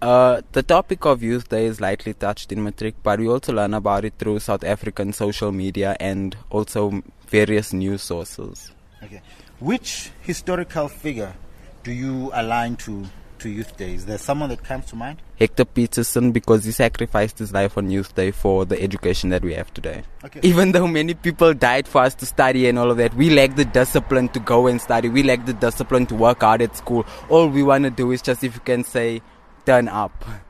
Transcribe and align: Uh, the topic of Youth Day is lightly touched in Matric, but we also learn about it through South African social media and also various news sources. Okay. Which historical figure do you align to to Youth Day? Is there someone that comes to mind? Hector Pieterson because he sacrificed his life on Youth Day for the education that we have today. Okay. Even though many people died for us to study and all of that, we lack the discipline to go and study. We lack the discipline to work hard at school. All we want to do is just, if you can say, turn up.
Uh, 0.00 0.42
the 0.52 0.62
topic 0.62 1.04
of 1.04 1.22
Youth 1.22 1.48
Day 1.48 1.66
is 1.66 1.80
lightly 1.80 2.14
touched 2.14 2.52
in 2.52 2.62
Matric, 2.62 2.94
but 3.02 3.18
we 3.18 3.28
also 3.28 3.52
learn 3.52 3.74
about 3.74 4.04
it 4.04 4.14
through 4.18 4.38
South 4.38 4.62
African 4.62 5.12
social 5.12 5.50
media 5.50 5.96
and 5.98 6.36
also 6.50 7.02
various 7.26 7.72
news 7.72 8.02
sources. 8.02 8.70
Okay. 9.02 9.20
Which 9.58 10.10
historical 10.22 10.88
figure 10.88 11.34
do 11.82 11.92
you 11.92 12.30
align 12.32 12.76
to 12.76 13.06
to 13.40 13.48
Youth 13.48 13.76
Day? 13.76 13.94
Is 13.94 14.06
there 14.06 14.18
someone 14.18 14.48
that 14.50 14.64
comes 14.64 14.86
to 14.86 14.96
mind? 14.96 15.22
Hector 15.38 15.64
Pieterson 15.64 16.32
because 16.32 16.64
he 16.64 16.72
sacrificed 16.72 17.38
his 17.38 17.52
life 17.52 17.78
on 17.78 17.90
Youth 17.90 18.14
Day 18.14 18.30
for 18.32 18.64
the 18.64 18.80
education 18.82 19.30
that 19.30 19.42
we 19.42 19.54
have 19.54 19.72
today. 19.72 20.02
Okay. 20.24 20.40
Even 20.42 20.72
though 20.72 20.86
many 20.88 21.14
people 21.14 21.54
died 21.54 21.86
for 21.86 22.02
us 22.02 22.14
to 22.16 22.26
study 22.26 22.68
and 22.68 22.78
all 22.78 22.90
of 22.90 22.96
that, 22.96 23.14
we 23.14 23.30
lack 23.30 23.54
the 23.54 23.64
discipline 23.64 24.28
to 24.30 24.40
go 24.40 24.66
and 24.66 24.80
study. 24.80 25.08
We 25.08 25.22
lack 25.22 25.46
the 25.46 25.52
discipline 25.52 26.06
to 26.06 26.14
work 26.14 26.40
hard 26.40 26.62
at 26.62 26.76
school. 26.76 27.06
All 27.28 27.48
we 27.48 27.62
want 27.62 27.84
to 27.84 27.90
do 27.90 28.10
is 28.10 28.22
just, 28.22 28.42
if 28.42 28.54
you 28.54 28.60
can 28.60 28.82
say, 28.82 29.22
turn 29.68 29.86
up. 29.86 30.47